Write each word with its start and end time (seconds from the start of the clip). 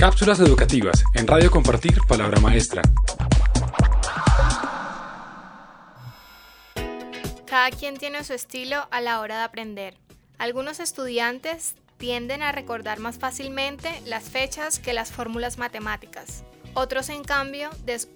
Cápsulas 0.00 0.40
educativas 0.40 1.04
en 1.12 1.26
Radio 1.26 1.50
Compartir 1.50 1.98
Palabra 2.08 2.40
Maestra. 2.40 2.80
Cada 7.46 7.70
quien 7.70 7.98
tiene 7.98 8.24
su 8.24 8.32
estilo 8.32 8.88
a 8.90 9.02
la 9.02 9.20
hora 9.20 9.36
de 9.36 9.42
aprender. 9.42 9.98
Algunos 10.38 10.80
estudiantes 10.80 11.74
tienden 11.98 12.40
a 12.40 12.50
recordar 12.50 12.98
más 12.98 13.18
fácilmente 13.18 13.90
las 14.06 14.24
fechas 14.24 14.78
que 14.78 14.94
las 14.94 15.12
fórmulas 15.12 15.58
matemáticas. 15.58 16.44
Otros, 16.72 17.10
en 17.10 17.22
cambio, 17.22 17.68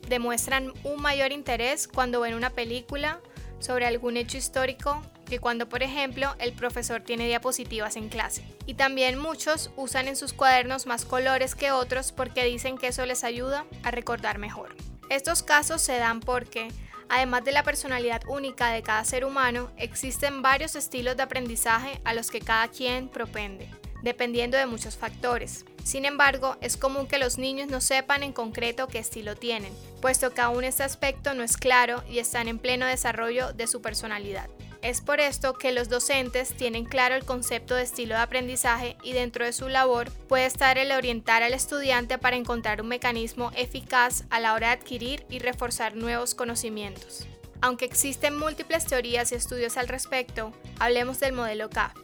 demuestran 0.09 0.73
un 0.85 1.03
mayor 1.03 1.33
interés 1.33 1.87
cuando 1.87 2.21
ven 2.21 2.33
una 2.33 2.49
película 2.49 3.21
sobre 3.59 3.85
algún 3.85 4.17
hecho 4.17 4.39
histórico 4.39 5.03
que 5.25 5.39
cuando, 5.39 5.69
por 5.69 5.83
ejemplo, 5.83 6.35
el 6.39 6.53
profesor 6.53 7.03
tiene 7.03 7.27
diapositivas 7.27 7.97
en 7.97 8.09
clase. 8.09 8.45
Y 8.67 8.75
también 8.75 9.19
muchos 9.19 9.71
usan 9.77 10.09
en 10.09 10.17
sus 10.17 10.33
cuadernos 10.33 10.87
más 10.87 11.05
colores 11.05 11.55
que 11.55 11.73
otros 11.73 12.13
porque 12.13 12.45
dicen 12.45 12.79
que 12.79 12.89
eso 12.89 13.05
les 13.07 13.25
ayuda 13.25 13.65
a 13.83 13.91
recordar 13.91 14.39
mejor. 14.39 14.75
Estos 15.11 15.43
casos 15.43 15.83
se 15.83 15.99
dan 15.99 16.21
porque, 16.21 16.69
además 17.09 17.45
de 17.45 17.53
la 17.53 17.63
personalidad 17.63 18.23
única 18.27 18.71
de 18.71 18.83
cada 18.83 19.05
ser 19.05 19.25
humano, 19.25 19.71
existen 19.77 20.43
varios 20.43 20.77
estilos 20.77 21.17
de 21.17 21.23
aprendizaje 21.23 22.01
a 22.05 22.15
los 22.15 22.31
que 22.31 22.41
cada 22.41 22.69
quien 22.69 23.09
propende, 23.09 23.69
dependiendo 24.03 24.57
de 24.57 24.67
muchos 24.67 24.97
factores. 24.97 25.65
Sin 25.85 26.07
embargo, 26.07 26.57
es 26.63 26.79
común 26.79 27.07
que 27.07 27.19
los 27.19 27.37
niños 27.37 27.69
no 27.69 27.83
sepan 27.83 28.23
en 28.23 28.33
concreto 28.33 28.89
qué 28.89 28.99
estilo 28.99 29.37
tienen, 29.37 29.73
puesto 30.01 30.31
que 30.31 30.41
aún 30.41 30.65
este 30.65 30.83
aspecto 30.83 31.35
no 31.35 31.43
es 31.43 31.59
claro 31.59 32.03
y 32.09 32.21
están 32.21 32.49
en 32.49 32.59
pleno 32.59 32.87
desarrollo 32.87 33.53
de 33.53 33.67
su 33.67 33.83
personalidad. 33.83 34.49
Es 34.85 35.01
por 35.01 35.19
esto 35.19 35.55
que 35.55 35.73
los 35.73 35.89
docentes 35.89 36.53
tienen 36.53 36.85
claro 36.85 37.15
el 37.15 37.25
concepto 37.25 37.75
de 37.75 37.85
estilo 37.85 38.17
de 38.17 38.21
aprendizaje 38.21 38.99
y 39.03 39.15
dentro 39.15 39.47
de 39.47 39.55
su 39.55 39.71
labor 39.71 40.11
puede 40.29 40.45
estar 40.45 40.77
el 40.77 40.93
orientar 40.93 41.43
al 41.43 41.55
estudiante 41.55 42.19
para 42.19 42.37
encontrar 42.37 42.83
un 42.83 42.89
mecanismo 42.89 43.51
eficaz 43.57 44.25
a 44.29 44.41
la 44.41 44.53
hora 44.53 44.67
de 44.67 44.73
adquirir 44.75 45.25
y 45.31 45.39
reforzar 45.39 45.97
nuevos 45.97 46.35
conocimientos. 46.35 47.27
Aunque 47.63 47.87
existen 47.87 48.37
múltiples 48.37 48.85
teorías 48.85 49.33
y 49.33 49.37
estudios 49.37 49.79
al 49.79 49.89
respecto, 49.89 50.53
hablemos 50.79 51.19
del 51.19 51.33
modelo 51.33 51.71
CAF 51.71 51.95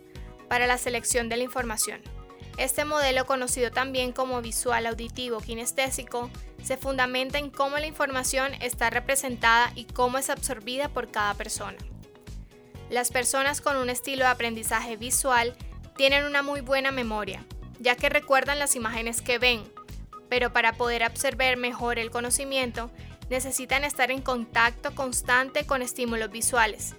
para 0.49 0.67
la 0.67 0.79
selección 0.79 1.29
de 1.29 1.37
la 1.37 1.45
información. 1.45 2.01
Este 2.57 2.87
modelo, 2.87 3.27
conocido 3.27 3.71
también 3.71 4.13
como 4.13 4.41
visual 4.41 4.87
auditivo 4.87 5.41
kinestésico, 5.41 6.31
se 6.65 6.79
fundamenta 6.79 7.39
en 7.39 7.51
cómo 7.51 7.77
la 7.77 7.87
información 7.87 8.55
está 8.63 8.89
representada 8.89 9.71
y 9.75 9.85
cómo 9.85 10.17
es 10.17 10.31
absorbida 10.31 10.89
por 10.89 11.11
cada 11.11 11.35
persona. 11.35 11.77
Las 12.91 13.13
personas 13.13 13.61
con 13.61 13.77
un 13.77 13.89
estilo 13.89 14.25
de 14.25 14.31
aprendizaje 14.31 14.97
visual 14.97 15.55
tienen 15.97 16.25
una 16.25 16.43
muy 16.43 16.61
buena 16.61 16.91
memoria, 16.91 17.47
ya 17.79 17.95
que 17.95 18.09
recuerdan 18.09 18.59
las 18.59 18.75
imágenes 18.75 19.23
que 19.23 19.39
ven, 19.39 19.63
pero 20.29 20.53
para 20.53 20.73
poder 20.73 21.05
absorber 21.05 21.57
mejor 21.57 22.01
el 22.01 22.11
conocimiento 22.11 22.91
necesitan 23.29 23.85
estar 23.85 24.11
en 24.11 24.21
contacto 24.21 24.93
constante 24.93 25.65
con 25.67 25.83
estímulos 25.83 26.33
visuales, 26.33 26.97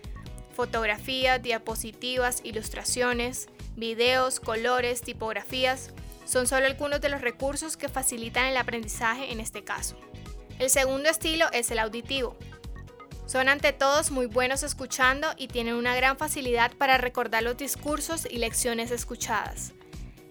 fotografías, 0.56 1.44
diapositivas, 1.44 2.40
ilustraciones, 2.46 3.50
videos, 3.76 4.40
colores, 4.40 5.02
tipografías, 5.02 5.92
son 6.24 6.48
solo 6.48 6.68
algunos 6.68 7.02
de 7.02 7.10
los 7.10 7.20
recursos 7.20 7.76
que 7.76 7.90
facilitan 7.90 8.46
el 8.46 8.56
aprendizaje 8.56 9.34
en 9.34 9.42
este 9.42 9.66
caso. 9.66 9.98
El 10.58 10.70
segundo 10.70 11.10
estilo 11.10 11.52
es 11.52 11.70
el 11.70 11.80
auditivo. 11.80 12.38
Son 13.32 13.48
ante 13.48 13.72
todos 13.72 14.12
muy 14.12 14.26
buenos 14.26 14.62
escuchando 14.62 15.30
y 15.38 15.48
tienen 15.48 15.76
una 15.76 15.96
gran 15.96 16.18
facilidad 16.18 16.74
para 16.74 16.98
recordar 16.98 17.44
los 17.44 17.56
discursos 17.56 18.28
y 18.30 18.40
lecciones 18.40 18.92
escuchadas. 18.92 19.72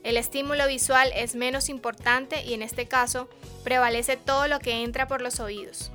El 0.02 0.18
estímulo 0.18 0.66
visual 0.66 1.10
es 1.16 1.34
menos 1.34 1.70
importante 1.70 2.44
y 2.44 2.52
en 2.52 2.60
este 2.60 2.88
caso 2.88 3.30
prevalece 3.64 4.18
todo 4.18 4.48
lo 4.48 4.58
que 4.58 4.82
entra 4.84 5.08
por 5.08 5.22
los 5.22 5.40
oídos. 5.40 5.90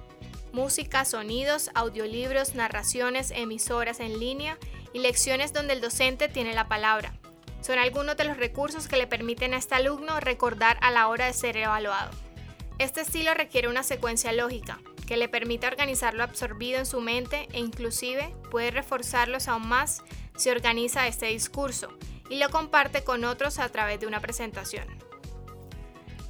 Música, 0.52 1.06
sonidos, 1.06 1.70
audiolibros, 1.76 2.56
narraciones, 2.56 3.30
emisoras 3.30 4.00
en 4.00 4.20
línea 4.20 4.58
y 4.92 4.98
lecciones 4.98 5.54
donde 5.54 5.74
el 5.74 5.82
docente 5.82 6.28
tiene 6.28 6.56
la 6.56 6.68
palabra 6.68 7.14
son 7.62 7.78
algunos 7.78 8.18
de 8.18 8.24
los 8.26 8.38
recursos 8.38 8.88
que 8.88 8.98
le 8.98 9.06
permiten 9.06 9.54
a 9.54 9.58
este 9.58 9.76
alumno 9.76 10.20
recordar 10.20 10.78
a 10.82 10.90
la 10.92 11.08
hora 11.08 11.26
de 11.26 11.34
ser 11.34 11.58
evaluado. 11.58 12.12
Este 12.78 13.02
estilo 13.02 13.34
requiere 13.34 13.70
una 13.70 13.82
secuencia 13.82 14.32
lógica, 14.34 14.80
que 15.06 15.18
le 15.18 15.30
permite 15.30 15.68
organizar 15.68 16.14
lo 16.14 16.24
absorbido 16.24 16.80
en 16.80 16.86
su 16.86 17.02
mente 17.02 17.48
e 17.54 17.60
inclusive 17.60 18.36
puede 18.52 18.72
reforzarlos 18.72 19.48
aún 19.48 19.68
más 19.68 20.04
si 20.36 20.50
organiza 20.50 21.08
este 21.08 21.28
discurso 21.28 21.90
y 22.30 22.38
lo 22.38 22.50
comparte 22.50 23.04
con 23.04 23.24
otros 23.24 23.60
a 23.60 23.70
través 23.70 24.00
de 24.00 24.08
una 24.08 24.20
presentación. 24.20 24.88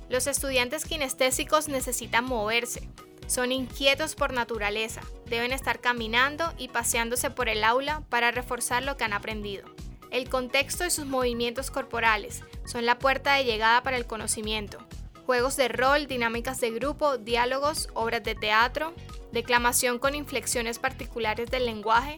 Los 0.09 0.28
estudiantes 0.28 0.85
kinestésicos 0.85 1.68
necesitan 1.68 2.25
moverse, 2.25 2.88
son 3.28 3.52
inquietos 3.52 4.14
por 4.14 4.34
naturaleza, 4.34 5.02
deben 5.25 5.52
estar 5.52 5.80
caminando 5.80 6.53
y 6.58 6.68
paseándose 6.68 7.31
por 7.31 7.50
el 7.50 7.64
aula 7.64 8.03
para 8.09 8.31
reforzar 8.31 8.84
lo 8.84 8.97
que 8.97 9.03
han 9.03 9.14
aprendido. 9.14 9.68
El 10.12 10.30
contexto 10.30 10.85
y 10.85 10.91
sus 10.91 11.06
movimientos 11.06 11.72
corporales 11.72 12.44
son 12.66 12.85
la 12.85 13.00
puerta 13.00 13.34
de 13.34 13.44
llegada 13.44 13.81
para 13.81 13.97
el 13.97 14.06
conocimiento. 14.06 14.78
Juegos 15.25 15.56
de 15.56 15.69
rol, 15.69 16.06
dinámicas 16.06 16.59
de 16.59 16.69
grupo, 16.69 17.18
diálogos, 17.18 17.90
obras 17.96 18.24
de 18.24 18.36
teatro, 18.36 18.94
declamación 19.31 19.97
con 19.97 20.13
inflexiones 20.13 20.78
particulares 20.78 21.50
del 21.50 21.66
lenguaje 21.66 22.18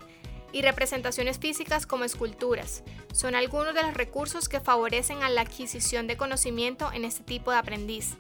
y 0.52 0.62
representaciones 0.62 1.40
físicas 1.40 1.86
como 1.86 2.04
esculturas. 2.04 2.84
Son 3.14 3.34
algunos 3.34 3.74
de 3.74 3.84
los 3.84 3.94
recursos 3.94 4.50
que 4.50 4.60
favorecen 4.60 5.24
a 5.24 5.30
la 5.30 5.42
adquisición 5.42 6.06
de 6.08 6.18
conocimiento 6.18 6.92
en 6.92 7.06
este 7.06 7.24
tipo 7.24 7.52
de 7.52 7.58
aprendiz. 7.58 8.18